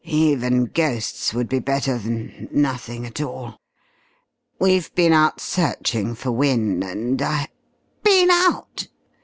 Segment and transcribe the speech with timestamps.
[0.03, 3.59] "Even ghosts would be better than nothing at all.
[4.59, 7.49] We've been out searching for Wynne, and I"
[8.03, 8.87] "_Been out?